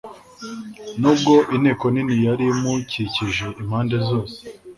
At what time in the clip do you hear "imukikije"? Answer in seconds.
2.53-3.45